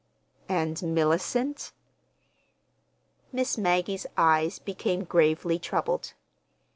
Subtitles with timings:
[0.49, 1.73] "And—Mellicent?"
[3.31, 6.13] Miss Maggie's eyes became gravely troubled.